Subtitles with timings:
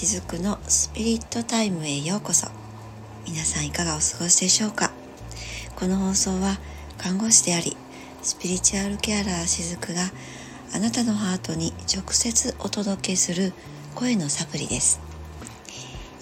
[0.00, 2.48] しずくのスピリットタイムへようこそ。
[3.26, 4.92] 皆さんいかがお過ごしでしょうか？
[5.76, 6.56] この放送は
[6.96, 7.76] 看護師であり
[8.22, 10.10] スピリチュアルケアラーしずくが
[10.74, 13.52] あなたのハートに直接お届けする
[13.94, 15.02] 声のサプリです。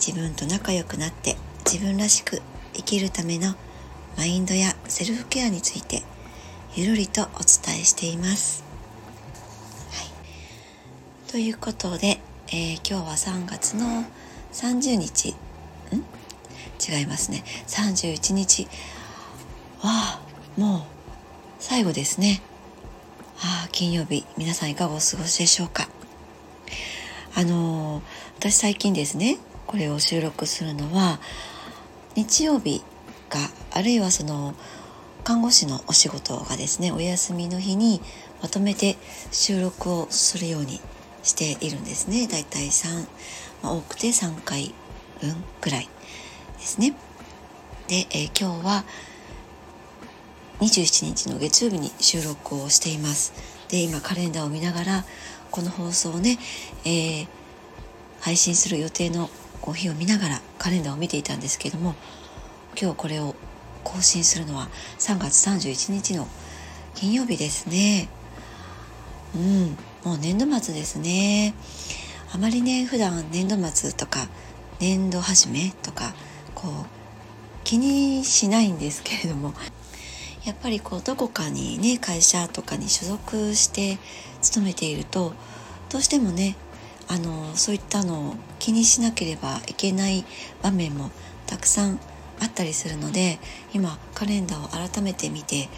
[0.05, 2.42] 自分と仲良くなって自分らしく
[2.74, 3.55] 生きるための
[4.16, 6.02] マインドやセルフケアについて
[6.74, 8.65] ゆるりとお伝えしています、
[9.92, 10.02] は
[11.29, 12.20] い、ということで、
[12.51, 14.05] えー、今日は3月の
[14.52, 15.30] 30日。
[15.30, 15.34] ん？
[16.98, 17.45] 違いますね。
[17.66, 18.65] 31日。
[18.65, 18.70] わ
[19.84, 20.20] あ
[20.56, 20.83] もう
[21.59, 22.41] 最後ですね。
[23.41, 25.91] ああ金曜日皆さんいかがお過ごしでしょうか。
[27.34, 28.03] あのー、
[28.39, 29.37] 私最近ですね
[29.67, 31.20] これを収録するのは
[32.17, 32.83] 日曜日
[33.28, 33.39] か
[33.73, 34.55] あるいはその
[35.23, 38.01] 看護師のお仕事がですねお休みの日に
[38.42, 38.97] まとめて
[39.33, 40.81] 収録をするように
[41.22, 42.27] しているんですね。
[42.27, 43.06] だいたい3、
[43.62, 44.74] まあ、多くて3回
[45.20, 45.88] 分くらい
[46.58, 46.94] ですね。
[47.88, 48.84] で、えー、今日は
[50.60, 53.33] 27日の月曜日に収録をしています。
[53.69, 55.05] で今カレンダーを見ながら
[55.50, 56.38] この放送をね、
[56.84, 57.27] えー、
[58.20, 59.30] 配信する予定の
[59.75, 61.94] 日を見ながらカレンダーを見ていたんですけども
[62.80, 63.34] 今日これを
[63.84, 66.27] 更新するのは3月31日の
[66.94, 68.08] 金曜日ですね。
[69.34, 69.77] うん。
[70.04, 71.54] もう年度末ですね。
[72.32, 74.28] あまりね普段年度末とか
[74.80, 76.14] 年度始めとか
[76.54, 76.86] こう
[77.64, 79.54] 気にしないんですけれども
[80.44, 83.98] やっぱりこうどこかにね会社とかに所属して
[84.41, 85.32] 勤めていると
[85.91, 86.56] どうしてもね
[87.08, 90.24] あのそういったのを気にしなければいけない
[90.62, 91.10] 場面も
[91.46, 91.98] たくさん
[92.41, 93.38] あったりするので
[93.72, 95.69] 今カレンダーを改めて見て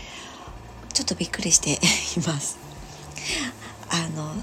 [0.92, 1.74] ちょっとびっくりして
[2.20, 2.58] います。
[3.90, 4.40] あのうん。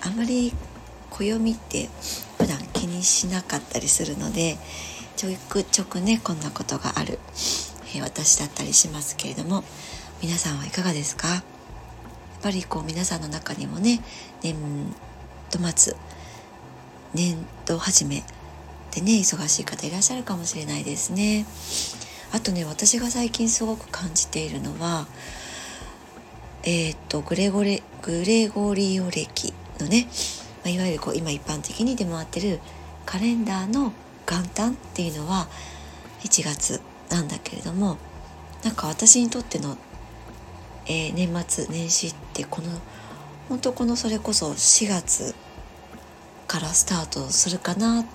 [0.00, 0.52] あんまり
[1.10, 1.88] 暦って
[2.38, 4.56] 普段気にしなかったりするので
[5.16, 7.18] ちょくちょくねこんなことがある、
[7.94, 9.64] えー、私だったりしますけれども
[10.22, 11.26] 皆さんはいかがですか？
[11.28, 11.42] やっ
[12.42, 14.00] ぱりこう皆さんの中にもね
[14.42, 14.54] 年
[15.50, 15.96] 度末
[17.12, 18.22] 年度始め
[18.92, 21.44] でね忙しい方いらっしゃるかもしれないですね。
[22.32, 25.08] あとね私が最近すごく感じているのは
[26.70, 30.06] えっ、とグレゴレグレゴリオ暦のね、
[30.62, 32.60] まあ、いわゆるこう今一般的に出回ってる
[33.06, 33.94] カレンダーの
[34.26, 35.48] 元旦っていうのは
[36.24, 37.96] 1月なんだけれども
[38.62, 39.78] なんか私にとっての、
[40.84, 42.68] えー、年末年始ってこの
[43.48, 45.34] 本当このそれこそ4月
[46.46, 48.06] からスタートするかなっ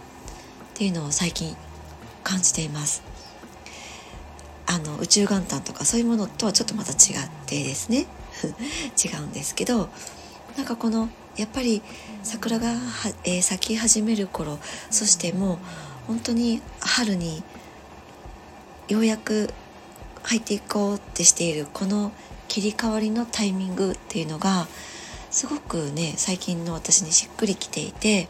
[0.76, 1.56] ていうのを最近
[2.24, 3.02] 感じています。
[4.68, 6.98] あの宇宙元旦とかそういうものとはちょっとまた違っ
[7.48, 8.06] てですね
[8.48, 9.90] 違うんですけど
[10.58, 11.82] なんかこのやっぱり
[12.22, 12.74] 桜が、
[13.24, 14.60] えー、咲き始める頃
[14.92, 15.58] そしてもう
[16.08, 17.44] 本当に春に
[18.88, 19.50] ようやく
[20.24, 22.12] 入っていこうってしているこの
[22.48, 24.68] 切り替わりのタイミングっていうのが
[25.32, 28.28] すごくね最近の私にしっくりきていて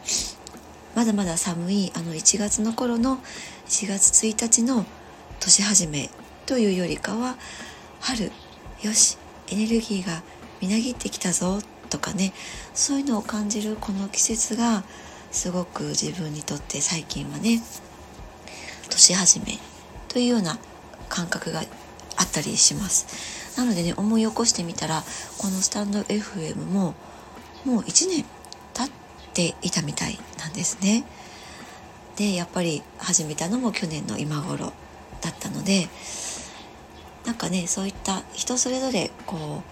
[0.96, 3.18] まだまだ寒いあの1月の頃の
[3.68, 4.86] 1月1日の
[5.40, 6.10] 年始め
[6.46, 7.36] というよりかは
[8.00, 8.32] 春
[8.82, 9.18] よし
[9.54, 10.24] エネルギーが
[10.62, 11.60] みなぎってきたぞ
[11.92, 12.34] とかね
[12.74, 14.84] そういうのを感じるこの季節が
[15.32, 17.62] すごく自分にとって最近はね
[18.90, 19.60] 年始め
[20.08, 20.58] というような
[21.08, 25.04] 感覚があったりしますなのでね思い起こしてみたら
[25.38, 26.96] このスタンド FM も
[27.64, 28.26] もう1年
[28.74, 28.92] 経っ
[29.36, 31.06] ていたみたいなんですね。
[32.18, 34.74] でやっぱり始めたのも去年の今頃
[35.22, 35.88] だったので
[37.26, 39.64] なんかねそういった人それぞれこ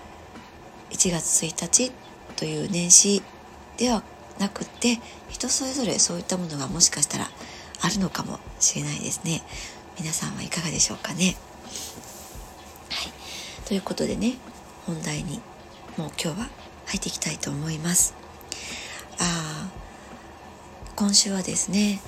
[0.89, 1.91] う1月1日
[2.35, 3.23] という年始
[3.77, 4.03] では
[4.39, 7.29] なくて人それぞれそういったものがもしかしたら
[7.81, 9.41] あるのかもしれないですね。
[9.99, 11.35] 皆さんはいかがでしょうかね。
[12.89, 13.67] はい。
[13.67, 14.35] ということでね
[14.85, 15.41] 本題に
[15.97, 16.49] もう今日は
[16.87, 18.15] 入っていきたいと思います。
[19.19, 19.69] あ
[20.95, 22.01] 今週はですね、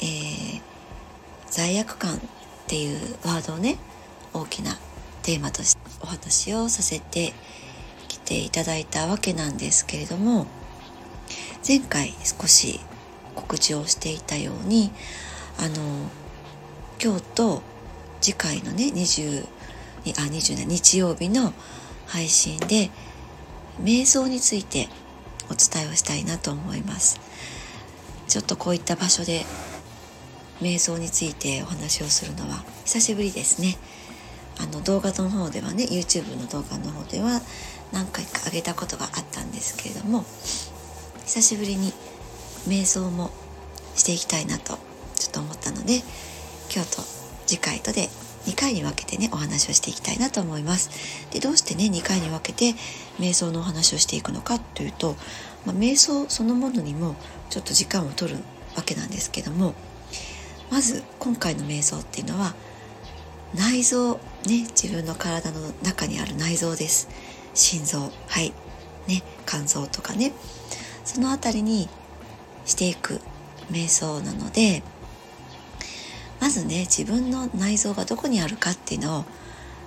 [0.00, 0.60] えー、
[1.50, 2.20] 罪悪感っ
[2.66, 3.78] ていうワードをね
[4.34, 4.78] 大きな
[5.22, 7.32] テーマとしてお話をさせて
[8.08, 10.46] きていただいたわけなんですけれども
[11.66, 12.80] 前回少し
[13.34, 14.90] 告知をしていたように
[15.58, 16.10] あの
[17.02, 17.62] 今日と
[18.20, 19.46] 次回のね20
[20.06, 21.52] あ27日曜日の
[22.06, 22.90] 配信で
[23.82, 24.88] 瞑想について
[25.50, 27.20] お伝えをしたいなと思います。
[28.26, 29.44] ちょっとこういった場所で
[30.60, 33.78] 瞑想についてお話をするのは久しぶりですね。
[34.60, 37.40] あの動画の方ではね YouTube の動画の方では
[37.92, 40.24] 何回か上げたことがあったんですけれども
[41.24, 41.92] 久しぶりに
[42.66, 43.30] 瞑想も
[43.94, 44.78] していきたいなと
[45.14, 45.96] ちょっと思ったので
[46.74, 47.02] 今日と
[47.46, 48.08] 次回とで
[48.46, 50.90] 2回に分けてねお話をしていきたいなと思います。
[51.32, 52.74] でどうしてね2回に分けて
[53.18, 55.16] 瞑想のお話をしていくのかというと、
[55.66, 57.16] まあ、瞑想そのものにも
[57.50, 58.38] ちょっと時間を取る
[58.76, 59.74] わけなんですけども
[60.70, 62.54] まず今回の瞑想っていうのは
[63.54, 64.14] 内臓
[64.46, 67.08] ね自分の体の中にある内臓です。
[67.54, 68.12] 心臓。
[68.26, 68.52] 肺
[69.06, 70.32] ね肝臓とかね。
[71.04, 71.88] その辺りに
[72.66, 73.20] していく
[73.72, 74.82] 瞑想なので
[76.40, 79.24] まずね自分の内臓がどこにあるかっていうのを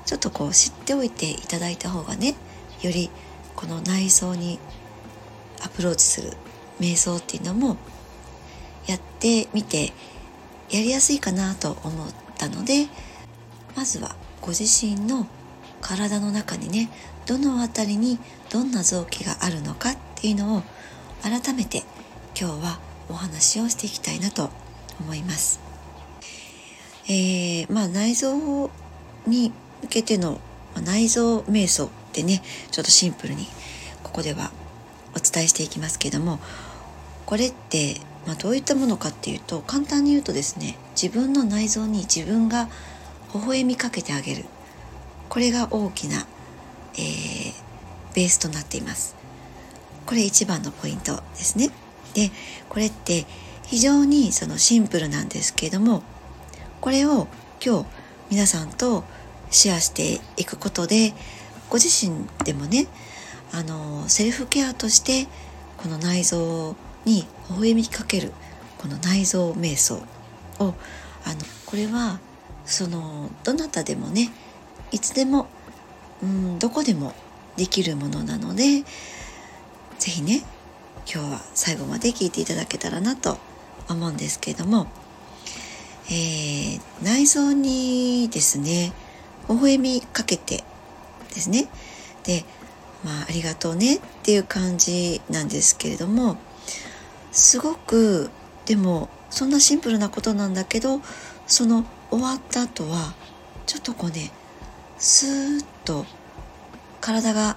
[0.06, 2.36] ちょっとこう知っておいていただいた方がね
[2.81, 3.12] より
[3.56, 4.60] この内臓に
[5.63, 6.31] アプローチする
[6.80, 7.78] 瞑想っていうのも
[8.88, 9.94] やってみて
[10.72, 12.88] やりやすいかなと思ったので
[13.76, 15.28] まずはご自身の
[15.82, 16.90] 体の中にね
[17.26, 18.20] どの辺りに
[18.52, 20.64] どんな臓器があるのかっていうのを
[21.22, 21.84] 改めて
[22.40, 22.80] 今日は
[23.10, 24.50] お話をしていきたいなと
[25.00, 25.60] 思います。
[27.08, 28.70] えー、まあ内臓
[29.28, 29.52] に
[29.82, 30.40] 向けての
[30.84, 32.42] 内臓瞑想ってね
[32.72, 33.48] ちょっとシンプルに
[34.04, 34.52] ここでは
[35.16, 36.40] お伝えしていきますけども
[37.26, 37.96] これって、
[38.26, 42.70] まあ、どういったものかっていうと簡単に言うとですね自分の内臓に自分が
[43.33, 44.45] 微笑みかけてあげる。
[45.30, 46.25] これが大きな、
[46.95, 47.54] えー、
[48.16, 49.16] ベースとなっています。
[50.06, 51.69] これ一番のポイントですね。
[52.13, 52.31] で
[52.69, 53.25] これって
[53.66, 56.04] 非常にそのシンプルなんですけれども
[56.81, 57.28] これを
[57.66, 57.86] 今日
[58.30, 59.04] 皆さんと
[59.50, 61.13] シェアしていくことで
[61.69, 62.88] ご自身でもね
[63.54, 65.27] あのセルフケアとして
[65.77, 66.75] この内臓
[67.06, 68.34] に微笑みかける
[68.77, 69.95] この内臓瞑想
[70.60, 70.74] を
[71.25, 72.19] あのこれは
[72.72, 74.30] そのどなたでもね
[74.92, 75.48] いつでも
[76.24, 77.14] うんどこでも
[77.58, 78.84] できるものなので
[80.00, 80.44] 是非ね
[81.12, 83.38] 今日は最後まで聞いていただけたらなと
[83.90, 84.88] 思うんですけれども、
[86.08, 88.94] えー、内臓にですね
[89.50, 90.64] 微笑みかけて
[91.34, 91.68] ですね。
[92.24, 92.46] で
[93.04, 96.38] まあありがとうねっていう感じなんですけれども
[97.32, 98.30] すごく
[98.66, 101.02] でもそんなシンプルなことなんだけど
[101.48, 103.13] その終わった後は
[103.66, 104.31] ちょっとこうね
[104.98, 106.06] スーッと
[107.00, 107.56] 体が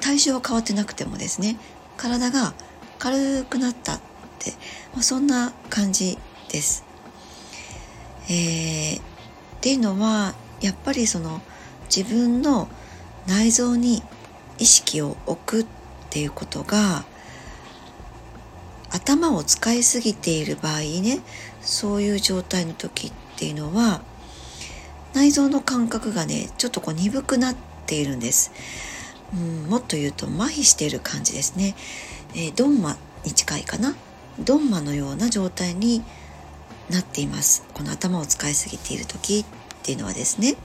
[0.00, 1.56] 体重は変わってなくてもですね
[1.96, 2.54] 体が
[2.98, 4.00] 軽くなったっ
[4.38, 4.52] て、
[4.92, 6.18] まあ、そんな感じ
[6.50, 6.84] です。
[8.28, 9.02] えー、っ
[9.60, 11.40] ていうのはやっぱりその
[11.94, 12.68] 自分の
[13.26, 14.02] 内臓に
[14.58, 15.66] 意識を置くっ
[16.10, 17.04] ていうことが
[18.90, 21.20] 頭を使いすぎている場合ね
[21.60, 24.02] そういう状態の時ってていうのは
[25.14, 27.56] 内臓の感覚がねちょっとこう鈍くなっ
[27.86, 28.52] ているんです、
[29.32, 31.74] うん、もっと言うと麻痺している感じですね、
[32.34, 33.94] えー、ドンマに近いかな？
[34.38, 36.02] ドンマのような状態に
[36.90, 37.64] なっています。
[37.72, 40.56] この頭を使いすぎている時っていうのはですね,、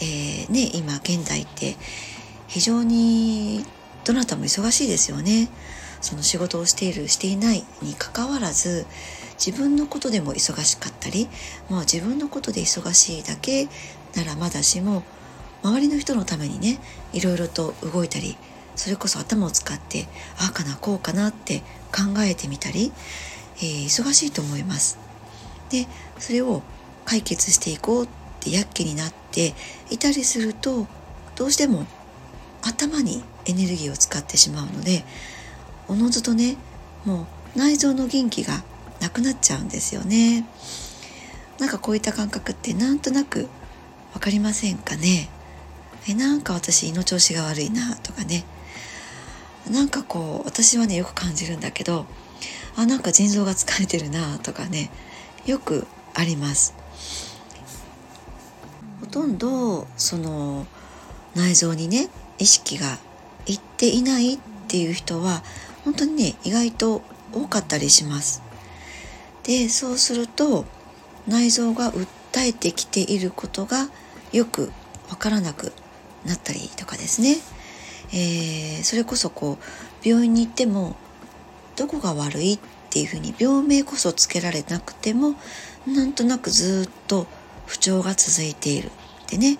[0.00, 1.76] えーね、今現代って
[2.46, 3.64] 非常に
[4.04, 5.48] どなたも忙しいですよね。
[6.00, 8.86] その仕事をしているしていないにかかわらず
[9.44, 11.28] 自分のことでも忙しかったり
[11.68, 13.68] もう自分のことで忙しいだけ
[14.14, 15.02] ならまだしも
[15.62, 16.78] 周りの人のためにね
[17.12, 18.36] いろいろと動いたり
[18.76, 20.06] それこそ頭を使って
[20.38, 22.92] ああかなこうかなって考えてみたり、
[23.56, 24.98] えー、忙しいと思います。
[25.70, 25.86] で
[26.18, 26.62] それを
[27.04, 28.08] 解決していこうっ
[28.40, 29.54] て躍起になって
[29.90, 30.86] いたりすると
[31.34, 31.86] どうしても
[32.62, 35.04] 頭にエネルギーを使ってしまうので
[35.88, 36.56] おのずとね
[37.04, 38.62] もう内臓の元気が
[39.06, 40.44] なくなっちゃうんですよね。
[41.60, 43.48] なんかこういった感覚ってなんとなく
[44.12, 45.28] 分かりませんかね。
[46.08, 48.44] えなんか私胃の調子が悪いなとかね。
[49.70, 52.06] なんかこう私はねよく感じるんだけど
[52.76, 54.90] あなんか腎臓が疲れてるなとかね。
[55.46, 56.74] よくあります。
[59.00, 60.66] ほとんどその
[61.36, 62.08] 内臓にね
[62.38, 62.98] 意識が
[63.46, 65.44] いっていないっていう人は
[65.84, 68.45] 本当にね意外と多かったりします。
[69.46, 70.64] でそうすると
[71.28, 72.06] 内臓が訴
[72.40, 73.88] えてきていることが
[74.32, 74.72] よく
[75.08, 75.72] わからなく
[76.24, 77.36] なったりとかですね、
[78.12, 79.58] えー、それこそこ
[80.04, 80.96] う病院に行っても
[81.76, 82.58] どこが悪いっ
[82.90, 85.34] ていうふうに病名こそつけられなくても
[85.86, 87.26] なんとなくずっと
[87.66, 88.90] 不調が続いているっ
[89.26, 89.58] てね、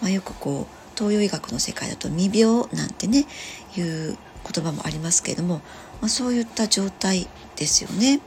[0.00, 3.26] まあ、よくこう東洋医学の世界だと未病なんてね
[3.76, 4.16] いう
[4.54, 5.56] 言葉もありますけれども、
[6.00, 8.20] まあ、そういった状態ですよね。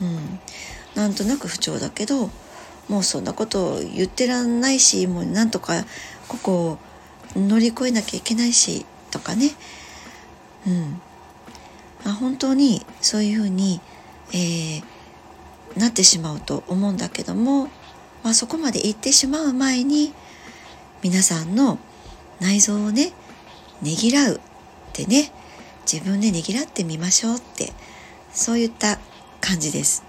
[0.00, 0.40] うん、
[0.94, 2.30] なんとなく不調だけど
[2.88, 5.84] もうそんなこと言ってらんないしもうなんとか
[6.28, 6.78] ここを
[7.38, 9.50] 乗り越えなきゃいけないしとかね、
[10.66, 11.00] うん、
[12.04, 13.80] まあ、本当にそういうふうに、
[14.32, 14.82] えー、
[15.78, 17.64] なってしまうと思うんだけども、
[18.22, 20.12] まあ、そこまで行ってしまう前に
[21.02, 21.78] 皆さんの
[22.40, 23.12] 内臓をね
[23.82, 24.40] ねぎらうっ
[24.92, 25.30] てね
[25.90, 27.72] 自分でねぎらってみましょうって
[28.32, 28.98] そういった
[29.40, 30.04] 感じです。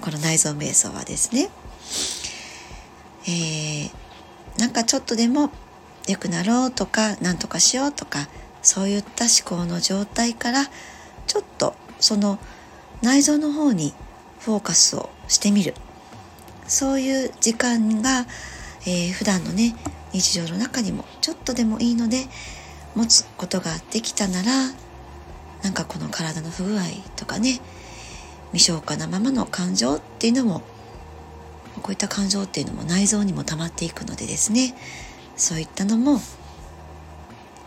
[0.00, 1.48] この内臓瞑想はですね。
[3.24, 3.90] えー、
[4.58, 5.50] なんかちょっとでも
[6.08, 8.28] 良くなろうとか何とかしようとか
[8.62, 10.64] そういった思考の状態から
[11.26, 12.38] ちょっとその
[13.02, 13.94] 内臓の方に
[14.40, 15.74] フォーカスをしてみる。
[16.66, 18.26] そういう時間が、
[18.82, 19.74] えー、普段のね
[20.12, 22.26] 日常の中にもちょっとでもいいので
[22.94, 24.52] 持つことができたなら
[25.62, 26.82] なんかこの体の不具合
[27.16, 27.60] とかね
[28.52, 30.62] 未消化なままの感情っていうのも
[31.82, 34.74] こういった感情っていうのも内臓にも溜まっていくのでですね
[35.36, 36.20] そういったのも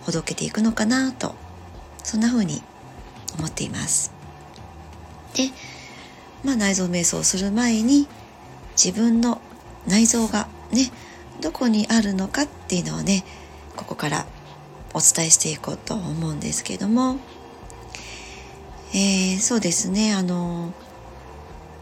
[0.04, 1.36] ほどけていくのかなと
[2.04, 2.62] そんな風に
[3.38, 4.14] 思っています。
[5.34, 5.50] で、
[6.44, 8.08] まあ、内臓瞑想をする前に
[8.82, 9.42] 自分の
[9.88, 10.92] 内臓がね
[11.42, 13.26] どこにあるのかっていうのをね
[13.76, 14.26] ここから
[14.94, 17.18] お伝えしていこうと思うんですけども、
[18.98, 20.14] えー、そうですね。
[20.14, 20.74] あの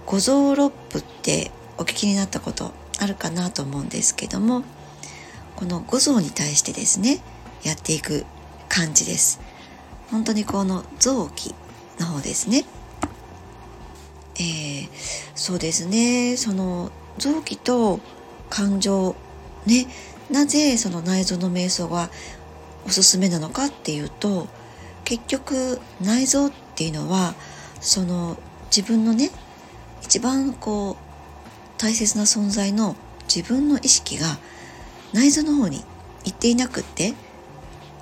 [0.07, 4.63] 五臓六腑ってお聞きになったことあるかなと思うんですけども
[5.55, 7.21] この五臓に対してですね
[7.63, 8.25] やっていく
[8.67, 9.39] 感じです。
[10.09, 11.53] 本当にこの臓器
[11.99, 12.65] の方ですね。
[14.37, 14.89] えー、
[15.35, 16.35] そうですね。
[16.35, 17.99] その臓器と
[18.49, 19.15] 感情
[19.67, 19.85] ね
[20.31, 22.09] なぜその内臓の瞑想が
[22.87, 24.47] おすすめなのかっていうと
[25.03, 27.35] 結局内臓ってっていうのは
[27.79, 28.37] その
[28.75, 29.29] 自分のね
[30.01, 32.95] 一番こう大切な存在の
[33.33, 34.39] 自分の意識が
[35.13, 35.83] 内臓の方に
[36.23, 37.13] 行っていなくって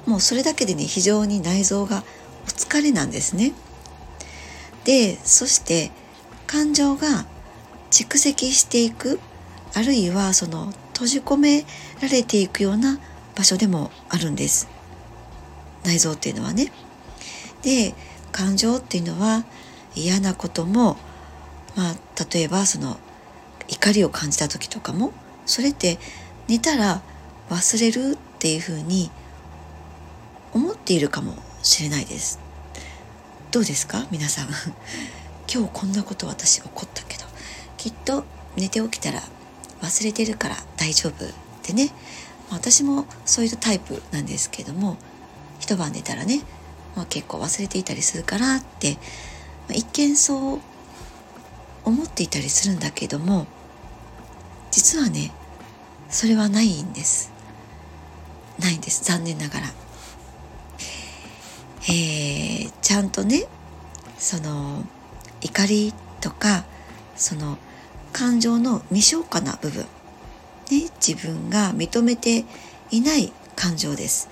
[0.05, 2.03] もうそれだけでね非常に内臓が
[2.45, 3.53] お疲れなんですね。
[4.85, 5.91] でそして
[6.47, 7.25] 感情が
[7.91, 9.19] 蓄積していく
[9.73, 11.65] あるいはその閉じ込め
[12.01, 12.99] られていくような
[13.35, 14.67] 場所でもあるんです
[15.83, 16.71] 内臓っていうのはね
[17.61, 17.93] で
[18.31, 19.45] 感情っていうのは
[19.95, 20.97] 嫌なことも
[21.75, 21.95] まあ
[22.31, 22.97] 例えばその
[23.67, 25.13] 怒りを感じた時とかも
[25.45, 25.97] それって
[26.47, 27.01] 寝たら
[27.49, 29.09] 忘れるっていうふうに
[30.53, 31.33] 思っているかも
[31.63, 32.39] しれないです。
[33.51, 34.07] どうですか？
[34.11, 34.47] 皆さん。
[35.53, 37.25] 今日こんなこと私起こったけど。
[37.77, 39.23] きっと寝て起きたら
[39.81, 41.29] 忘れてるから大丈夫っ
[41.63, 41.89] てね
[42.51, 44.97] 私もそういうタイプなんですけども
[45.59, 46.41] 一晩寝たらね、
[46.95, 48.97] まあ、結構忘れていたりするからって、ま
[49.71, 50.59] あ、一見そう
[51.83, 53.47] 思っていたりするんだけども
[54.71, 55.31] 実はね
[56.09, 57.31] それはないんです。
[58.59, 59.05] ないんです。
[59.05, 59.67] 残念ながら。
[61.89, 63.47] えー、ちゃんとね
[64.17, 64.83] その
[65.41, 66.63] 怒りとか
[67.15, 67.57] その
[68.13, 69.87] 感情の未消化な部分、ね、
[71.05, 72.45] 自分が認めて
[72.91, 74.29] いない感情です。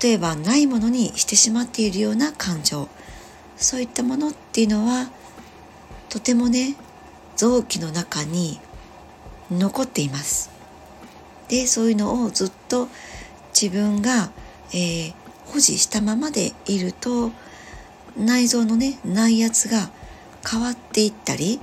[0.00, 2.88] 例えばないものにしてしまっているような感情。
[3.56, 5.10] そういったものっていうのは
[6.08, 6.76] とてもね
[7.36, 8.60] 臓器の中に
[9.50, 10.50] 残っています。
[11.48, 12.88] でそういうのをずっと
[13.60, 14.30] 自分が、
[14.72, 15.14] えー、
[15.46, 17.32] 保持したままでいると
[18.16, 19.90] 内臓のね内圧が
[20.48, 21.60] 変わっていったり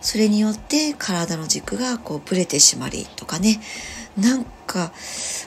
[0.00, 3.60] それによって体の軸がこうブレてしまりとかね
[4.16, 4.92] なんか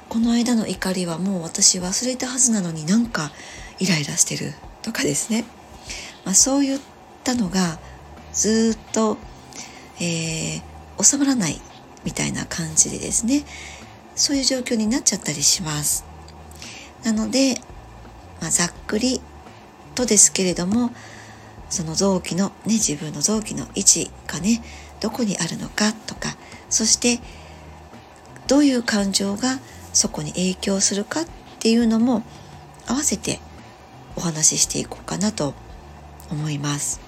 [0.10, 3.32] この間の怒りはもう私忘れたはずなのになんか
[3.80, 5.46] イライラしてるとかですね、
[6.26, 6.80] まあ、そういっ
[7.24, 7.80] たのが
[8.34, 9.18] ずっと、
[10.02, 11.62] えー、収まらない
[12.04, 13.46] みたいな感じでですね。
[14.16, 16.04] そういう状況になっちゃったりします。
[17.04, 17.56] なので、
[18.42, 19.22] まあ、ざっくり
[19.96, 20.92] とですけれども
[21.70, 24.62] その臓器のね自分の臓器の位置がね
[25.00, 26.36] どこにあるのかとか
[26.70, 27.20] そして
[28.48, 29.60] どういう感情が
[29.94, 31.26] そこに影響するかっ
[31.60, 32.24] ていうのも
[32.88, 33.40] 合わせて
[34.16, 35.54] お話ししていこうかなと
[36.32, 37.00] 思います。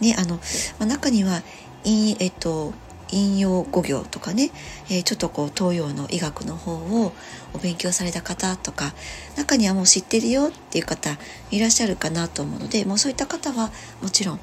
[0.00, 0.40] ね、あの、ま
[0.80, 1.42] あ、中には、
[1.84, 2.72] えっと、
[3.12, 4.50] 引用語行とかね、
[4.88, 7.12] えー、ちょっとこう東洋の医学の方を
[7.54, 8.92] お勉強された方とか
[9.36, 11.18] 中にはもう知ってるよっていう方
[11.50, 14.40] いらっしゃるかなと思うのでもうそういった方はもちろん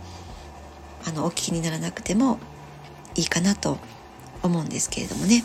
[1.06, 2.40] あのお聞きにならなくても
[3.16, 3.78] いいかなと
[4.44, 5.44] 思うんですけれどもね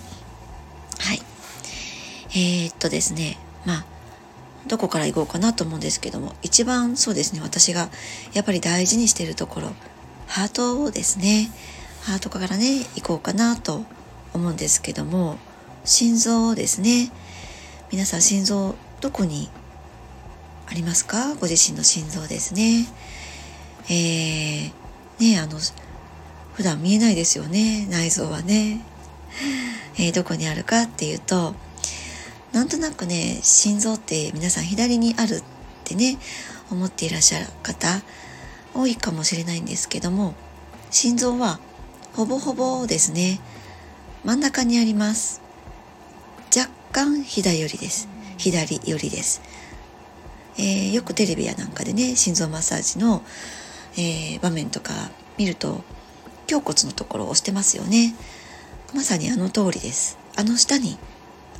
[1.03, 1.23] はい
[2.31, 3.85] えー、っとですねまあ
[4.67, 7.91] どこから行こうかなと思うんですけども一番そうですね私が
[8.33, 9.73] やっぱり大事にしているところ
[10.27, 11.51] ハートをですね
[12.03, 13.85] ハートからね行こうかなと
[14.33, 15.37] 思うんですけども
[15.85, 17.11] 心臓ですね
[17.91, 19.51] 皆さん心臓どこに
[20.69, 21.35] あありますか？
[21.35, 22.87] ご自身の心臓ですね。
[23.91, 25.59] えー、ねあの
[26.55, 28.81] 普段見えないですよね内臓はね。
[29.97, 31.55] えー、どこにあるかっていうと
[32.53, 35.43] なんとなくね心臓って皆さん左にあるっ
[35.85, 36.19] てね
[36.71, 38.03] 思っていらっしゃる方
[38.75, 40.35] 多いかもしれないんですけども
[40.91, 41.61] 心臓は
[42.15, 43.41] ほぼほぼですね
[44.25, 45.41] 真ん中にあります。
[46.57, 48.09] 若干左寄りです。
[48.39, 49.41] 左寄りです、
[50.59, 53.23] えー、よくテレビやなんかでね心臓マッサージの、
[53.95, 54.93] えー、場面とか
[55.39, 55.85] 見ると
[56.51, 58.15] 胸骨のところを押してますよね。
[58.95, 60.19] まさにあの通りです。
[60.37, 60.99] あの下に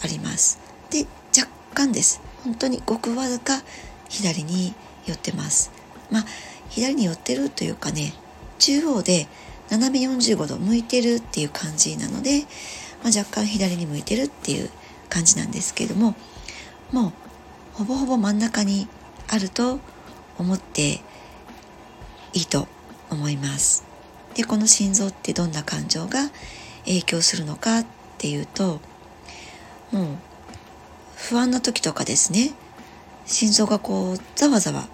[0.03, 0.61] あります。
[0.91, 2.21] で若干です。
[2.45, 3.63] 本当にごくわずか
[4.09, 4.75] 左に
[5.07, 5.71] 寄ってます。
[6.11, 6.25] まあ
[6.69, 8.13] 左に寄ってるというかね
[8.59, 9.29] 中央で
[9.71, 12.41] 斜め45度向いてるっていう感じなので、
[13.03, 14.71] まあ、若干左に向いてるっていう
[15.09, 16.15] 感じなんですけども
[16.91, 17.13] もう
[17.73, 18.87] ほぼほぼ真ん中に
[19.29, 19.81] あると
[20.39, 21.01] 思って
[22.35, 22.69] いいと
[23.11, 23.85] 思います。
[24.35, 26.31] でこの心臓ってどんな感情が
[26.85, 27.87] 影響するのかっ
[28.19, 28.81] ていうと
[29.91, 30.07] もう
[31.17, 32.53] 不安な時とかですね。
[33.27, 34.89] 心臓がこうざわざわ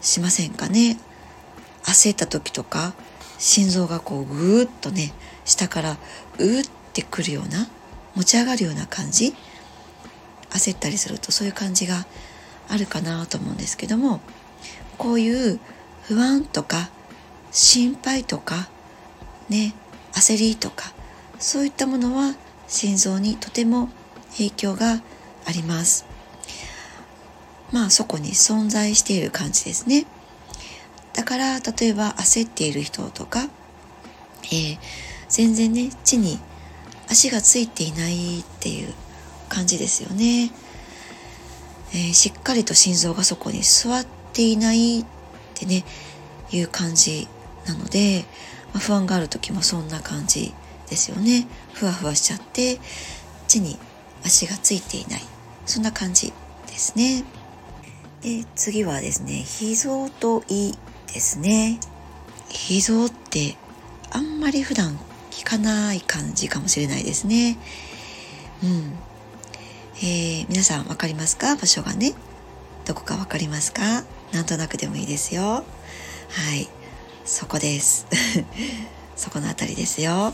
[0.00, 0.98] しませんかね。
[1.84, 2.94] 焦った時とか
[3.38, 5.12] 心臓がこうぐーっとね
[5.44, 5.96] 下から
[6.38, 7.68] うーってくるような
[8.16, 9.34] 持ち上がるような感じ。
[10.50, 12.06] 焦ったりするとそういう感じが
[12.68, 14.20] あるかなと思うんですけども
[14.96, 15.60] こういう
[16.02, 16.90] 不安とか
[17.50, 18.68] 心配とか
[19.48, 19.74] ね
[20.12, 20.92] 焦りとか
[21.38, 22.34] そういったものは
[22.66, 23.88] 心臓にとても
[24.32, 25.00] 影響が
[25.46, 26.06] あります。
[27.72, 30.06] まあそこに存在している感じですね。
[31.14, 33.48] だから例えば焦っている人とか、
[34.44, 34.78] えー、
[35.28, 36.38] 全然ね地に
[37.08, 38.94] 足がついていないっていう
[39.48, 40.52] 感じですよね、
[41.92, 45.04] えー、しっかりと心臓がそこに座っていないっ
[45.54, 45.84] てね
[46.52, 47.26] いう感じ
[47.66, 48.24] なので、
[48.72, 50.54] まあ、不安がある時もそんな感じ
[50.88, 51.46] ですよね。
[51.74, 52.80] ふわふわしちゃって
[53.46, 53.78] 地に
[54.24, 55.22] 足がついていない。
[55.66, 56.32] そんな感じ
[56.66, 57.24] ですね。
[58.22, 60.74] で次はですね脾臓と胃
[61.12, 61.78] ですね。
[62.48, 63.56] 脾臓って
[64.10, 64.98] あんまり普段
[65.30, 67.58] 聞かない感じかもしれないですね。
[68.62, 68.92] うん。
[70.00, 71.56] えー、皆さん分かりますか？
[71.56, 72.14] 場所がね。
[72.84, 74.04] どこか分かりますか？
[74.32, 75.42] なんとなくでもいいですよ。
[75.42, 75.62] は
[76.54, 76.68] い。
[77.24, 78.06] そこです。
[79.14, 80.32] そこの辺りですよ。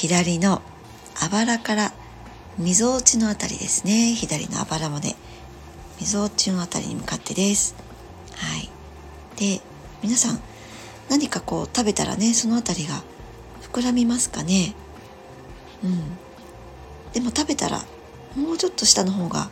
[0.00, 0.62] 左の
[1.20, 1.92] あばらから
[2.56, 4.14] みぞおちのあたりですね。
[4.14, 5.16] 左のあばら骨
[5.98, 7.74] みぞおちのあたりに向かってです。
[8.36, 8.70] はい。
[9.34, 9.60] で
[10.00, 10.40] 皆さん
[11.10, 13.02] 何かこう食べたらねそのあたりが
[13.72, 14.76] 膨らみますかね。
[15.82, 16.16] うん。
[17.12, 17.82] でも食べたら
[18.36, 19.50] もうちょっと下の方が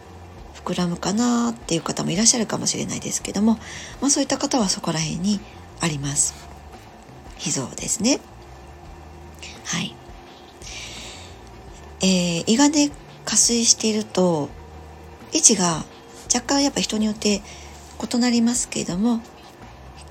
[0.54, 3.54] 膨らむかなっていう方もいらっしゃるかもしれないですけども、
[4.00, 5.40] まあ、そういった方はそこら辺に
[5.80, 6.36] あります。
[7.36, 8.20] 脾臓ですね。
[9.64, 9.96] はい。
[12.06, 12.92] えー、胃がね
[13.24, 14.48] 下垂していると
[15.32, 15.84] 位置が
[16.32, 17.42] 若干やっぱ人によって
[18.00, 19.20] 異なりますけれども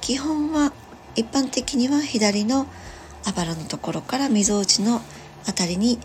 [0.02, 0.74] 基本は
[1.16, 2.68] 一般的には左の
[3.24, 5.00] あばらのところからみぞおちの
[5.48, 5.98] あたりに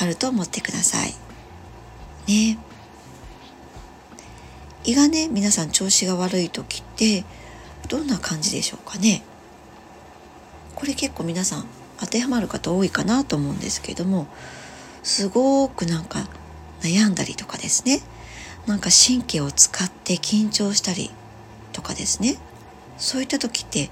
[0.00, 1.10] あると思ってください。
[2.26, 2.58] ね
[4.84, 7.24] 胃がね皆さん調子が悪い時って
[7.88, 9.22] どんな感じでしょうかね
[10.74, 11.66] これ結構皆さん
[12.00, 14.26] 当てはまる方多いかなと思うんですけども
[15.04, 16.26] すごくなんか
[16.80, 18.00] 悩んだりとかですね。
[18.66, 21.10] なんか神経を使って緊張したり
[21.72, 22.38] とかですね。
[22.96, 23.90] そういった時って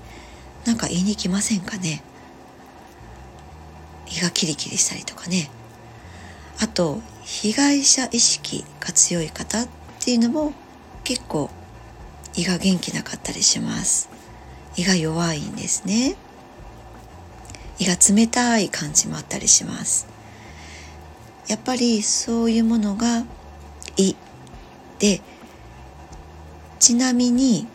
[0.64, 2.02] なんか言いに来ませんかね。
[4.08, 5.50] 胃がキリキリしたりとかね。
[6.58, 9.68] あと被害者意識が強い方っ
[10.00, 10.54] ていうのも
[11.04, 11.50] 結構
[12.34, 14.08] 胃が元気なかったりします。
[14.76, 16.16] 胃が弱いんですね。
[17.78, 20.11] 胃が冷たい感じもあったりします。
[21.52, 23.26] やっぱりそういうものが
[23.98, 24.16] 胃
[24.98, 25.20] で
[26.78, 27.66] ちなみに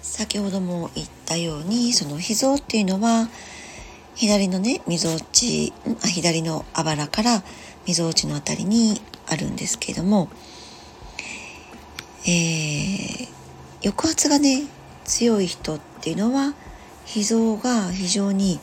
[0.00, 3.28] 先ほども言ったようにその脾臓っていうのは
[4.14, 5.72] 左のねみぞおち
[6.04, 7.42] あ左のあばらから
[7.84, 10.28] みぞおちのあたりにあるんですけれども、
[12.28, 13.28] えー、
[13.82, 14.68] 抑圧がね
[15.04, 16.54] 強い人っていうのは
[17.06, 18.60] 脾臓が非常に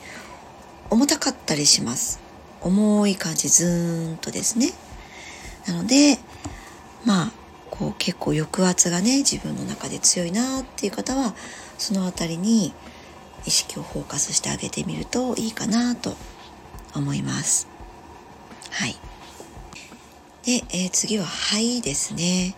[0.90, 2.27] 重たかったりします。
[2.62, 4.72] 重い感じズーンとですね
[5.68, 6.18] なので
[7.06, 7.32] まあ
[7.70, 11.36] こう結構抑圧がね自分の中で強いなっていう方は
[11.78, 12.74] その辺りに
[13.46, 16.16] 意識をフォーカスしてあげてみるといいかなと
[16.96, 17.68] 思います。
[18.72, 18.96] はい。
[20.44, 22.56] で、えー、次は肺ですね。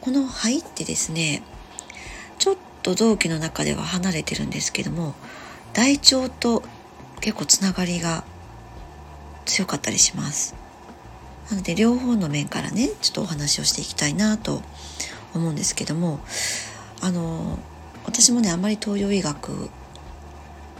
[0.00, 1.42] この肺ってですね
[2.38, 5.14] ちょっと臓器の中では離れてるんですけども
[5.72, 6.64] 大腸と
[7.20, 8.24] 結構つながりが
[9.44, 10.54] 強かったりします。
[11.50, 14.62] なので両方の面からねちょっとお話をしていきたいなと
[15.34, 16.20] 思うんですけども
[17.00, 17.58] あの
[18.04, 19.68] 私もねあまり東洋医学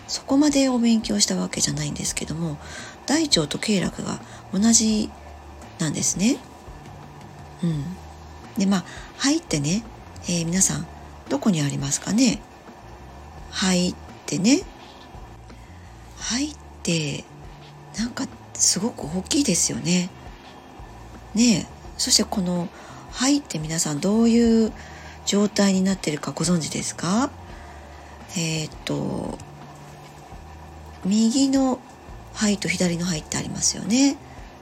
[0.09, 2.59] そこまでお勉強したわけじゃないんですけども
[3.07, 4.21] 大腸と経絡が
[4.53, 5.11] 同じ
[5.79, 6.37] なんですね。
[7.63, 7.85] うん、
[8.59, 8.85] でまあ
[9.19, 9.85] 肺ってね、
[10.25, 10.87] えー、皆さん
[11.29, 12.41] どこにありますかね？
[13.51, 13.95] 肺っ
[14.27, 14.63] てね
[16.19, 17.25] 肺って
[17.99, 20.11] なんかすごく大きいですよね。
[21.35, 21.67] ね
[21.99, 22.69] そしてこの
[23.11, 24.73] 肺って皆さんどういう
[25.27, 27.31] 状態になってるかご存知ですか？
[28.37, 29.39] えっ、と
[31.05, 31.79] 右の
[32.35, 34.17] 肺と左の肺ってありますよね。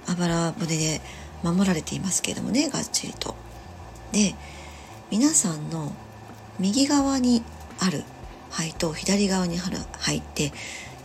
[0.06, 1.00] あばら骨で
[1.42, 3.34] 守られていますけれどもねがっちりと。
[4.12, 4.34] で
[5.10, 5.92] 皆さんの
[6.58, 7.42] 右側に
[7.78, 8.04] ある
[8.50, 10.52] 肺と左側にある肺って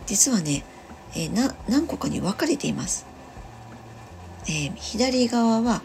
[0.06, 0.64] 実はね、
[1.16, 3.06] えー、何個かに分かれています、
[4.46, 5.82] えー、左側は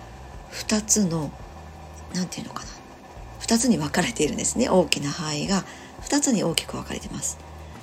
[0.51, 1.31] 2つの
[2.13, 2.69] 何て言うのかな。
[3.41, 4.69] 2つに分かれているんですね。
[4.69, 5.63] 大きな肺が
[6.01, 7.37] 2つに大きく分かれてます。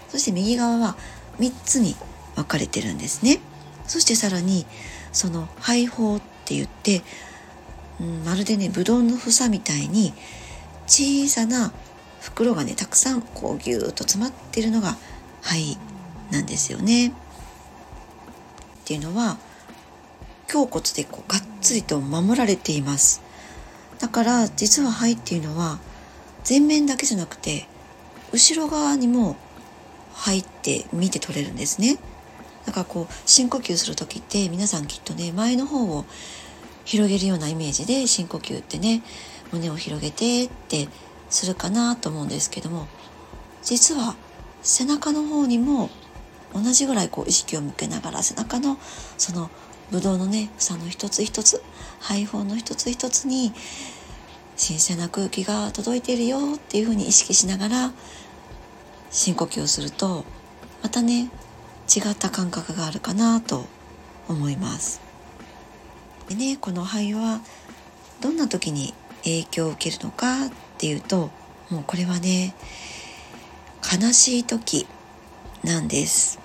[0.08, 0.96] そして右側は
[1.38, 1.96] 3つに
[2.36, 3.40] 分かれてるんですね。
[3.86, 4.66] そしてさらに
[5.12, 7.02] その肺胞って言って、
[8.00, 10.12] うん、まるでねぶどうの房みたいに
[10.86, 11.72] 小さな
[12.20, 14.96] 袋がねたくさんこうギューッと詰まってるのが
[15.42, 15.78] 肺
[16.30, 17.12] なんですよね。
[18.88, 19.36] っていうのは
[20.50, 23.20] 胸骨でこうがっつりと守られています。
[23.98, 25.78] だから実は肺っていうのは
[26.48, 27.66] 前面だけじゃなくて
[28.32, 29.36] 後ろ側にも
[30.14, 31.98] 入って見て取れるんですね
[32.64, 36.04] だからこう深呼吸する時って皆さんきっとね前の方を
[36.84, 39.02] 広げるようなイメージで深呼吸ってね
[39.52, 40.88] 胸を広げてって
[41.28, 42.86] するかなと思うんですけども
[43.62, 44.14] 実は
[44.62, 45.90] 背中の方にも
[46.54, 48.78] 同じぐらいこう意識を向けながら背中の
[49.16, 49.50] その
[49.90, 51.62] ブドウのね房の一つ一つ
[52.00, 53.52] 肺胞の一つ一つに
[54.56, 57.92] 新鮮な空気が届いているよっていうふうに意識しながら
[59.10, 60.24] 深呼吸をすると
[60.82, 61.30] またね
[61.94, 63.64] 違った感覚があるかなと
[64.28, 65.00] 思います。
[66.28, 67.40] でねこの肺は
[68.20, 68.92] どんな時に
[69.24, 71.30] 影響を受けるのかっていうと
[71.70, 72.54] もうこれはね
[73.80, 74.86] 悲しい時
[75.64, 76.38] なんです。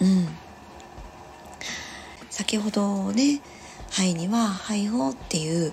[0.00, 0.28] うん。
[2.30, 3.40] 先ほどね
[3.90, 5.72] 肺には肺胞っていう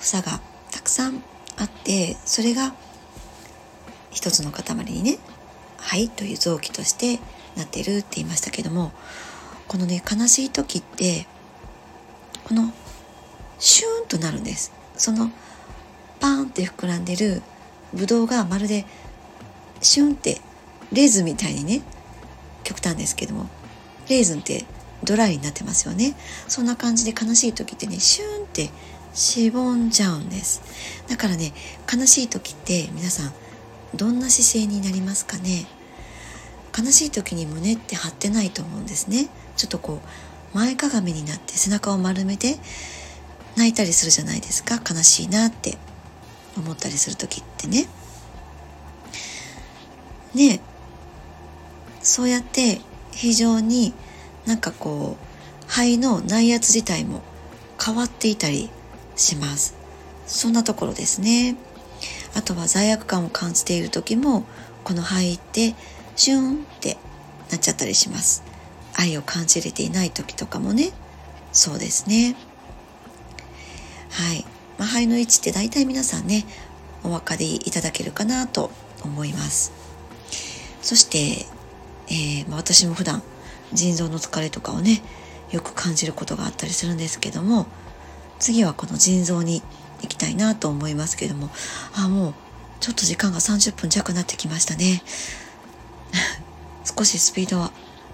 [0.00, 0.40] 房が
[0.72, 1.22] たくさん
[1.56, 2.74] あってそれが
[4.10, 5.18] 一つの塊にね
[5.78, 7.20] 肺という臓器として
[7.56, 8.92] なってるって言いましたけども
[9.68, 11.26] このね悲しい時って
[12.44, 12.72] この
[13.58, 14.72] シューンとなるんです。
[14.96, 15.30] その
[16.18, 17.42] パーンって膨らんでる
[17.94, 18.84] ブドウがまるで
[19.80, 20.40] シュンって
[20.92, 21.82] レーズンみたいにね
[22.64, 23.48] 極端ですけども
[24.08, 24.64] レーズンって
[25.04, 26.14] ドライになってますよね。
[26.46, 28.70] そんな感じで悲しい時ってねシューンって
[29.14, 30.62] しぼんじゃうんです。
[31.08, 31.52] だからね
[31.92, 33.32] 悲しい時って皆さん
[33.94, 35.66] どんな姿勢になりますかね。
[36.76, 39.28] 悲しい時に胸って張ってないと思うんですね。
[39.56, 40.00] ちょっとこ
[40.54, 42.58] う前かがみになって背中を丸めて
[43.56, 44.80] 泣いたりするじゃないですか。
[44.88, 45.78] 悲しいなって
[46.56, 47.88] 思ったりする時ってね。
[50.34, 50.60] ね
[52.02, 52.80] そうやって
[53.12, 53.92] 非常に
[54.46, 57.22] なんかこう肺の内圧自体も
[57.82, 58.70] 変わっていたり
[59.16, 59.74] します。
[60.26, 61.56] そんなところですね。
[62.34, 64.44] あとは罪悪感を感じている時も
[64.84, 65.74] この肺って
[66.16, 66.96] シュンって
[67.50, 68.42] なっちゃったりします。
[68.94, 70.90] 愛を感じれていない時とかもね。
[71.52, 72.36] そうですね。
[74.10, 74.44] はい、
[74.78, 76.44] まあ、肺の位置って大体皆さんね
[77.04, 78.70] お分かりいただけるかなと
[79.02, 79.72] 思います。
[80.82, 81.46] そして、
[82.10, 83.22] えー、ま、私も普段
[83.72, 85.02] 腎臓の疲れとかをね
[85.50, 87.66] よく感じることがあったりするんですけども
[88.38, 89.62] 次はこの腎臓に
[90.02, 91.50] 行きたいなと思いますけども
[91.94, 92.34] あもう
[92.80, 95.02] ちょっと時間が30分弱になってきましたね。
[96.96, 97.70] 少しスピードを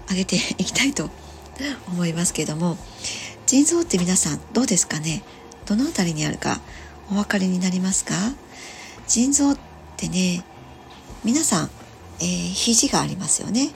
[0.09, 1.09] 上げていきたいと
[1.87, 2.77] 思いますけども
[3.45, 5.23] 腎臓って皆さんどうですかね？
[5.65, 6.59] どの辺りにあるか
[7.09, 8.13] お分かりになりますか？
[9.07, 9.57] 腎臓っ
[9.95, 10.43] てね
[11.23, 11.69] 皆さん、
[12.19, 13.69] えー、肘がありますよね。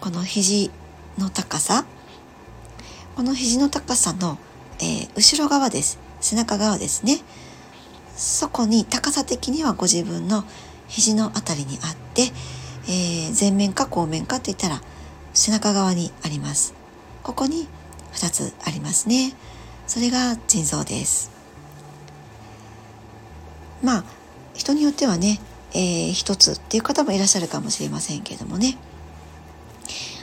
[0.00, 0.70] この肘
[1.18, 1.84] の高さ。
[3.16, 4.38] この肘の高さの、
[4.78, 5.98] えー、後ろ側です。
[6.20, 7.18] 背中側ですね。
[8.16, 10.44] そこに高さ的にはご自分の
[10.86, 12.22] 肘の辺りにあって、
[12.86, 14.80] えー、前面か後面かって言ったら
[15.34, 16.74] 背中側にあります。
[17.24, 17.66] ここに
[18.12, 19.34] 2つありますね。
[19.88, 21.32] それが腎臓です。
[23.82, 24.04] まあ
[24.54, 25.40] 人によってはね、
[25.72, 28.78] えー、一つっていう方もいらっしゃるかもしれませんけれどもね、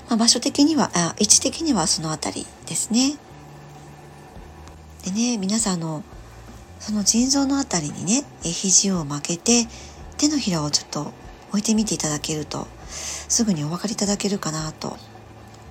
[0.08, 3.16] まあ、場所的にはあ位置的にはその辺りですね。
[5.04, 6.04] でね皆さんの
[6.80, 9.68] その腎臓の辺りにね肘を曲げて
[10.18, 11.14] 手のひらをちょっと
[11.50, 14.98] 置いてみていただけるとすぐにお分かりいただけるかなと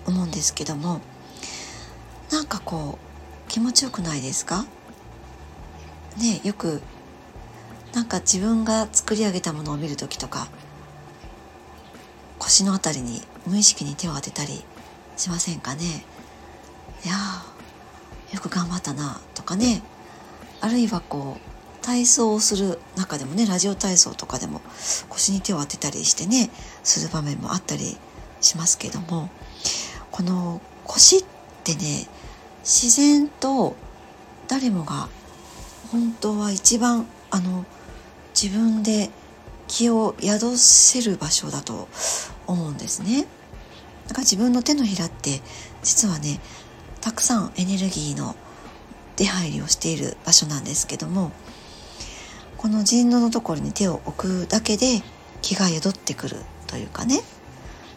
[0.07, 1.01] 思うんですけども
[2.31, 2.99] なんかこ
[3.47, 4.65] う気持ちよくないですか？
[6.19, 6.81] ねよく
[7.93, 10.49] なんか自分が作り上げたものを見る時とか
[12.39, 14.65] 腰の辺りに無意識に手を当てたり
[15.17, 16.05] しませんかね
[17.05, 17.15] いや
[18.33, 19.83] よく頑張ったなとかね
[20.61, 24.63] あるいはこう体操をする中でもねラジオ体操とかでも
[25.11, 26.51] 腰に手を当てたりしてね
[26.83, 27.99] する場面もあったり
[28.41, 29.29] しますけども
[30.11, 31.25] この腰っ
[31.63, 32.09] てね
[32.63, 33.77] 自然と
[34.49, 35.09] 誰もが
[35.93, 37.67] 本当は一番あの
[38.35, 39.11] 自分で
[39.69, 41.89] 気を宿せる場所だと
[42.47, 43.27] 思うんですね。
[44.09, 45.41] だから自分の手のひらって
[45.83, 46.41] 実はね
[47.01, 48.37] たくさんエネルギーの
[49.17, 51.33] 出入りをしている場所なんですけども
[52.57, 55.03] この腎嚢のところに手を置くだけで
[55.43, 56.37] 気が宿ってくる
[56.67, 57.21] というかね、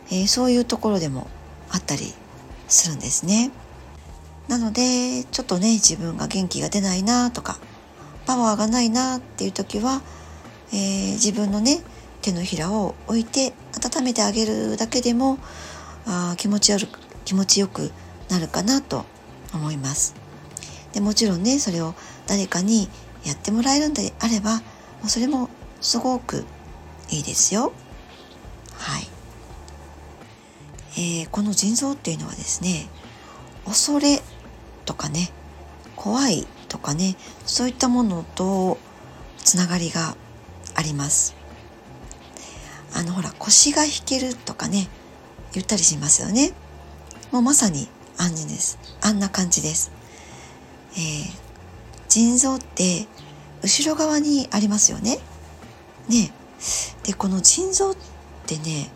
[0.09, 1.27] えー、そういうところでも
[1.69, 2.13] あったり
[2.67, 3.51] するんですね。
[4.49, 7.59] なのでちょっとね自分が元気が出ないなとか
[8.25, 10.01] パワーがないなっていう時は、
[10.71, 11.79] えー、自分のね
[12.21, 15.37] 手のひらを置いて温めてあげるだけでも
[16.07, 17.91] あ気持ち悪く気持ちよく
[18.29, 19.05] なるかなと
[19.53, 20.15] 思います。
[20.93, 21.93] でもちろんねそれを
[22.25, 22.89] 誰かに
[23.25, 24.61] やってもらえるんであれば
[25.07, 25.49] それも
[25.81, 26.45] すごく
[27.09, 27.73] いいですよ。
[28.73, 29.07] はい。
[30.99, 32.87] えー、この腎臓っていうのはですね
[33.65, 34.21] 恐れ
[34.85, 35.29] とかね
[35.95, 37.15] 怖いとかね
[37.45, 38.79] そういったものと
[39.37, 40.15] つながりが
[40.73, 41.35] あります
[42.95, 44.87] あのほら腰が引けるとかね
[45.57, 46.53] 言ったりしますよね。
[47.31, 47.87] もうまさに
[48.19, 48.77] あんです。
[49.01, 49.91] あんな感じです。
[50.93, 50.99] えー、
[52.09, 53.07] 腎臓って
[53.63, 55.17] 後ろ側にありますよね。
[56.09, 56.31] ね
[57.03, 57.95] でこの腎臓っ
[58.45, 58.91] てね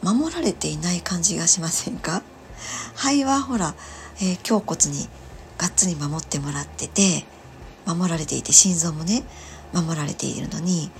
[0.00, 2.22] 守られていない感じがしませんか？
[2.94, 3.74] 肺はほら、
[4.18, 5.08] えー、胸骨に
[5.58, 7.24] がっつり守ってもらってて
[7.84, 9.24] 守られていて心臓もね
[9.72, 10.92] 守られているのに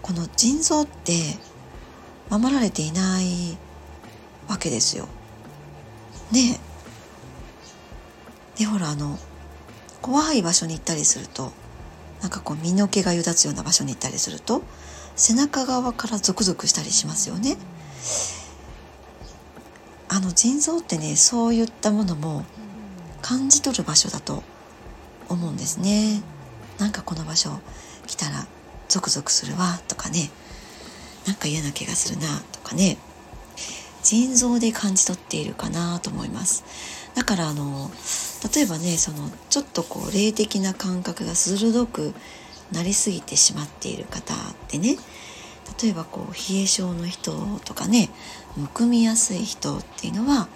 [0.00, 1.12] この腎臓って
[2.30, 3.58] 守られていない
[4.52, 5.08] わけですよ。
[6.30, 6.60] ね
[8.56, 8.60] え。
[8.60, 9.18] でほらあの
[10.02, 11.52] 怖い場所に行ったりすると
[12.20, 14.62] なんかこう身の毛がよだつような場所に行ったりすると
[15.16, 17.56] 背中側からゾクゾクしたりしますよね。
[20.08, 22.44] あの腎臓ってねそういったものも
[23.22, 24.42] 感じ取る場所だと
[25.30, 26.20] 思うんですね
[26.78, 27.60] なんかこの場所
[28.06, 28.46] 来たら
[28.88, 30.30] ゾクゾクするわとかね
[31.26, 32.98] なんか嫌な気がするなとかね
[34.12, 36.64] 腎臓で感じ取っているかなと思います
[37.14, 37.90] だからあの
[38.54, 42.12] 例えばねそのちょっとこう霊的な感覚が鋭く
[42.72, 44.98] なりすぎてしまっている方ってね
[45.82, 47.32] 例えばこう冷え性の人
[47.64, 48.10] とかね
[48.54, 50.46] むくみやすい人っていうのは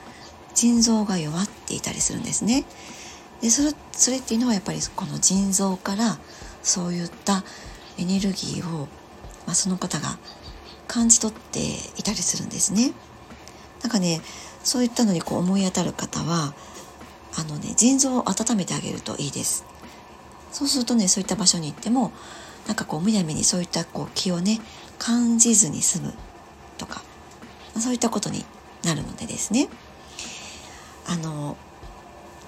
[0.55, 2.65] 腎臓が弱っていたりするんですね。
[3.41, 6.19] でそれそれっていうのはやっぱりこの腎臓から
[6.63, 7.43] そういった
[7.99, 8.89] エネルギーを、
[9.47, 10.19] まあ、その方が
[10.87, 11.61] 感じ取って
[11.99, 12.93] いたりするんですね。
[13.87, 14.21] なんかね
[14.65, 16.55] そういったのにこう思い当たる方は
[17.39, 19.65] あのね腎臓を温めてあげるといいです。
[20.51, 22.11] そうするとねそういった場所に行っても
[22.67, 24.61] なんかこうむやみにそういったこう気をね
[24.99, 26.15] 感じずに済む
[26.79, 27.01] とか
[27.79, 28.45] そういったことに
[28.83, 29.69] なるのでですね
[31.07, 31.57] あの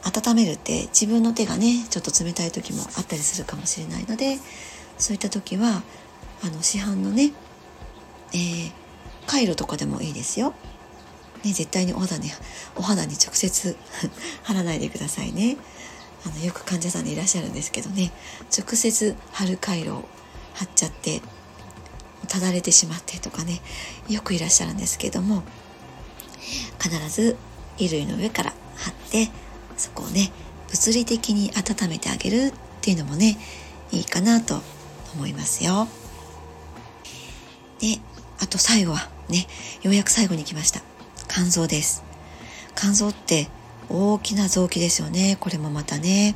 [0.02, 4.38] 温めるって自分の手がねちょっと冷たい時もあったりするかもしれないので
[4.96, 5.82] そういった時は
[6.42, 7.32] あの市販のね、
[8.32, 8.72] えー、
[9.28, 10.54] カイロとかでもいいですよ。
[11.44, 12.30] ね、絶対にお肌に
[12.76, 13.76] お肌に直接
[14.42, 15.56] 貼らないでくださいね。
[16.26, 18.10] あのよく患者さんでいらっしゃるんですけどね
[18.56, 20.08] 直接貼る回路を
[20.54, 21.22] 貼っちゃって
[22.26, 23.60] ただれてしまってとかね
[24.08, 25.42] よくいらっしゃるんですけども
[26.82, 27.36] 必ず
[27.78, 29.30] 衣類の上から貼って
[29.76, 30.32] そこをね
[30.70, 33.38] 物理的に温めてあげるっていうのもね
[33.92, 34.60] いいかなと
[35.14, 35.88] 思いますよ。
[37.80, 37.98] で
[38.40, 39.46] あと最後はね
[39.82, 40.82] ようやく最後に来ました
[41.28, 42.02] 肝臓です。
[42.74, 43.48] 肝臓って
[43.88, 45.36] 大きな臓器ですよね。
[45.40, 46.34] これもまたね。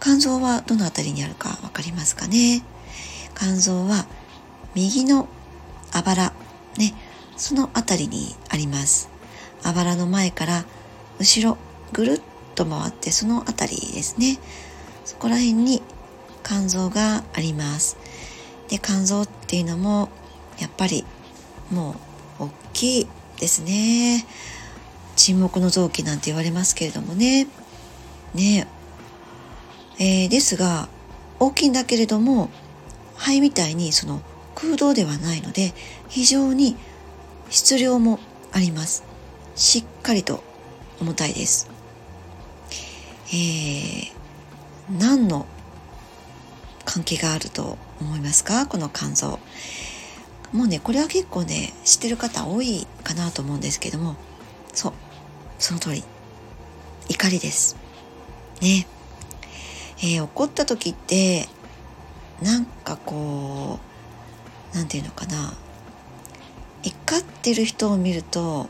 [0.00, 2.62] 肝臓はどの辺りにあるか分かりますかね。
[3.36, 4.06] 肝臓は
[4.74, 5.28] 右の
[5.92, 6.32] あばら
[6.76, 6.94] ね。
[7.36, 9.08] その辺りにあります。
[9.62, 10.64] あばらの前から
[11.18, 11.58] 後ろ
[11.92, 12.20] ぐるっ
[12.54, 14.38] と回ってその辺りですね。
[15.04, 15.82] そこら辺に
[16.44, 17.96] 肝臓があります。
[18.68, 20.08] で肝臓っていうのも
[20.58, 21.04] やっぱり
[21.70, 21.96] も
[22.40, 23.06] う大きい
[23.38, 24.26] ですね。
[25.16, 27.46] 沈黙の臓器なんて言われますけれどもね。
[28.34, 28.66] ね。
[29.98, 30.88] えー、ですが
[31.40, 32.50] 大きいんだけれども
[33.16, 34.22] 肺みたいにその
[34.54, 35.72] 空洞ではないので
[36.08, 36.76] 非常に
[37.50, 38.20] 質量も
[38.52, 39.02] あります。
[39.56, 40.44] しっかりと
[41.00, 41.68] 重たいです。
[43.30, 44.10] えー、
[44.98, 45.46] 何の
[46.84, 48.66] 関係があると思いますか？
[48.66, 49.38] この肝臓。
[50.52, 54.16] もうねこれは結構ね知ってる方多いかなと思うんですけども
[54.72, 54.92] そう
[55.58, 56.04] その通り。
[57.08, 57.76] 怒りです。
[58.60, 58.86] ね。
[60.00, 61.48] えー、怒った時って
[62.42, 63.80] なんかこ
[64.72, 65.54] う何て言うのかな。
[66.84, 68.68] 怒ってる人を見ると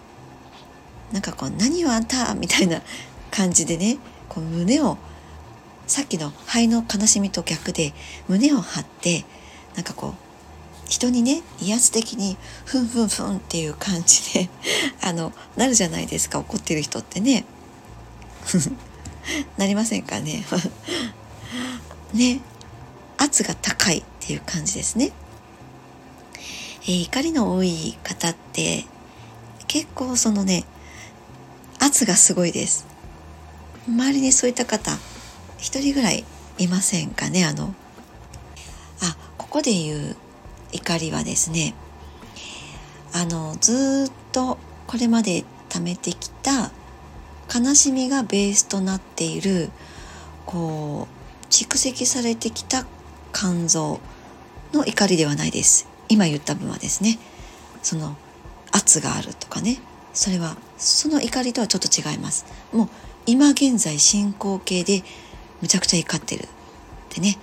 [1.13, 2.81] なんかこう「何をあんた!」みたいな
[3.31, 4.97] 感じでねこう胸を
[5.87, 7.93] さっきの肺の悲しみと逆で
[8.29, 9.25] 胸を張って
[9.75, 10.28] なんかこう
[10.89, 14.49] 人にね威圧的にふんふんふんっていう感じで
[15.03, 17.45] あのなるじゃないですか怒ってる人ってね。
[19.59, 20.45] なりませんかね。
[22.15, 22.41] ね
[23.19, 25.13] 圧が高いっていう感じですね、
[26.85, 28.87] えー、怒りの多い方って
[29.67, 30.65] 結構そのね
[31.79, 32.87] 圧がすごいです。
[33.87, 34.99] 周りにそういった方
[35.59, 36.25] 一人ぐらい
[36.59, 37.75] いませんかねあの。
[39.01, 40.17] あここで言う
[40.73, 41.75] 怒りはですね
[43.13, 46.71] あのずっとこれまで貯めてきた
[47.55, 49.71] 悲しみがベースとなっている
[50.47, 52.87] こう蓄積されてきた
[53.33, 54.01] 肝臓
[54.73, 55.89] の怒りではないです。
[56.09, 57.19] 今言った分はですね。
[57.83, 58.17] その
[58.73, 59.79] 圧があるとかね。
[60.13, 62.47] それはその怒りとはちょっと違います。
[62.73, 62.89] もう
[63.27, 65.03] 今現在進行形で
[65.61, 66.47] むちゃくちゃ怒ってるっ
[67.09, 67.39] てね。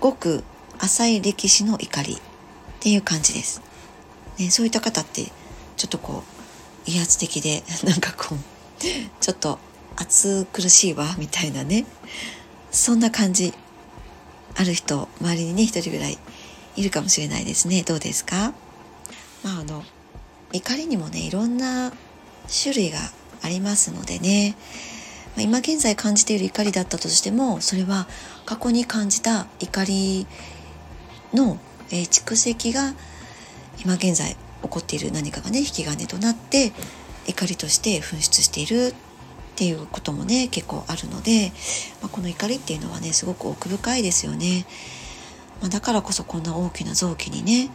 [0.00, 0.44] ごく
[0.78, 2.18] 浅い歴史の怒りっ
[2.80, 3.60] ていう感じです、
[4.38, 5.24] ね、そういった方って
[5.76, 6.22] ちょっとこ
[6.86, 8.38] う威圧的で なんかこう
[9.20, 9.58] ちょっと
[9.96, 11.84] 暑苦しいわみたいなね。
[12.70, 13.52] そんな感じ
[14.54, 16.18] ある人周りにね一人ぐらい
[16.76, 17.82] いるかもしれないですね。
[17.82, 18.52] どうですか？
[19.42, 19.84] まああの
[20.52, 21.92] 怒りにもねいろんな
[22.62, 22.98] 種類が
[23.42, 24.54] ありますのでね。
[25.36, 28.08] 今現在感じている怒りだったとしてもそれは
[28.44, 30.26] 過去に感じた怒り
[31.34, 31.58] の、
[31.90, 32.94] え、蓄積が
[33.82, 36.72] 今現在起こっている何かがね引き金となって
[37.26, 38.94] 怒りとして噴出しているっ
[39.54, 41.52] ていうこともね結構あるので、
[42.00, 44.66] まあ、この怒りっていうのはねすごく奥深いですよね、
[45.60, 47.70] まあ、だからこそこんな大きな臓器にね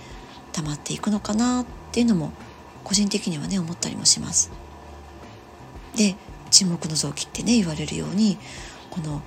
[0.54, 2.32] 溜まっていくのかなっていうのも
[2.84, 4.52] 個人的にはね思ったりもします。
[5.96, 6.16] で
[6.52, 8.38] 沈黙の臓器ってね言われるように
[8.90, 9.22] この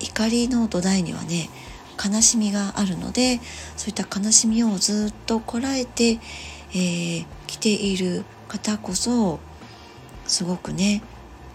[0.00, 1.50] 怒りの土台にはね
[2.02, 3.40] 悲しみがあるので
[3.76, 6.20] そういった悲しみをずっとこらえてき、
[6.72, 9.40] えー、来ている方こそ
[10.26, 11.02] すごくね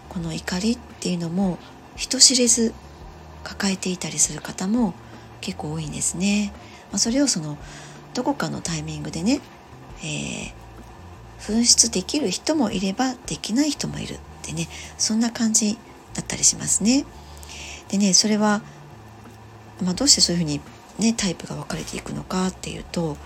[0.08, 1.58] この怒りっていうのも
[1.96, 2.72] 人知れず
[3.42, 4.94] 抱えていたりする方も
[5.40, 6.52] 結構多いんですね。
[6.90, 7.56] まあ、それをその
[8.14, 9.40] どこかのタイミングでね、
[10.02, 10.52] えー、
[11.38, 15.78] 紛失できる人もいればできない人もいるってねそんな感じ
[16.14, 17.04] だったりしますね。
[17.88, 18.62] でねそれは、
[19.82, 20.60] まあ、どうしてそういうふうに
[20.98, 23.16] ねタイプが分かれていくのかっていうと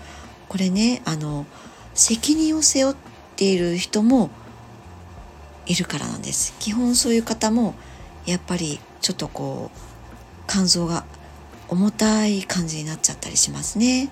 [0.49, 1.45] これねあの
[1.93, 2.95] 責任を背負っ
[3.35, 4.29] ている人も
[5.65, 6.53] いるからなんです。
[6.59, 7.75] 基本そういう方も
[8.25, 9.79] やっぱりちょっとこう
[10.47, 11.05] 肝臓が
[11.69, 14.09] 重たい感じになっちゃったりしますね、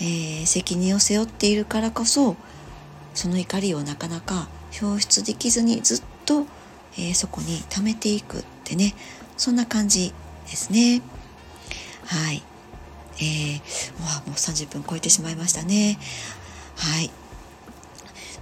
[0.00, 2.36] えー、責任を背負っているからこそ
[3.14, 4.48] その怒りをなかなか
[4.82, 6.44] 表出できずにずっと、
[6.92, 8.94] えー、そこに溜めていくってね
[9.36, 10.12] そんな感じ
[10.50, 11.00] ですね。
[12.08, 12.42] はい。
[13.20, 13.58] えー、
[14.00, 15.98] もう30分超えてしまいましたね。
[16.76, 17.10] はい。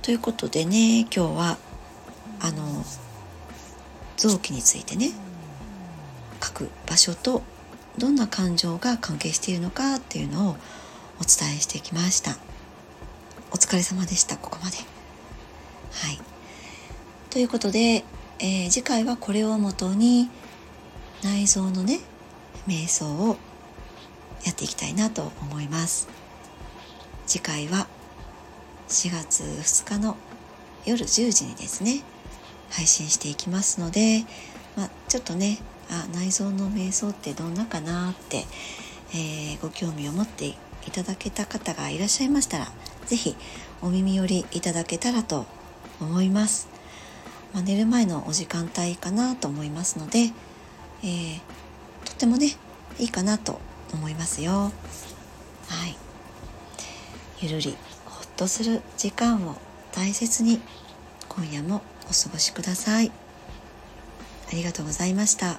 [0.02, 1.58] ということでね今日は
[2.40, 2.84] あの
[4.16, 5.10] 臓器についてね
[6.40, 7.42] 書く場所と
[7.98, 10.56] どんな感情が関係しているのかっていうのを
[11.20, 12.36] お伝えしてきました。
[13.50, 14.76] お疲れ様でしたここまで。
[14.76, 16.20] はい。
[17.30, 18.04] ということで、
[18.38, 20.30] えー、次回はこれをもとに
[21.24, 21.98] 内臓のね
[22.68, 23.38] 瞑想を
[24.44, 26.08] やっていきたいなと思います。
[27.26, 27.88] 次回は
[28.88, 30.16] 4月2日の
[30.84, 32.02] 夜10時にですね
[32.70, 34.24] 配信していきますので、
[34.76, 35.58] まあ、ちょっとね
[35.90, 38.44] あ内臓の瞑想ってどんなかなって、
[39.12, 40.54] えー、ご興味を持ってい
[40.92, 42.68] ただけた方がいらっしゃいましたら
[43.06, 43.36] 是非
[43.82, 45.46] お耳寄りいただけたらと
[46.00, 46.68] 思います、
[47.52, 50.30] まあ、寝る前のお時間帯かなと思いますので、
[51.02, 51.38] えー、
[52.04, 52.52] とってもね
[52.98, 53.60] いいかなと
[53.92, 54.52] 思いますよ。
[54.52, 54.70] は
[55.86, 55.96] い。
[57.40, 57.76] ゆるり
[58.06, 59.56] ほっとする時間を
[59.92, 60.60] 大切に
[61.28, 63.12] 今夜もお過ごしください。
[64.48, 65.58] ありがとうございました。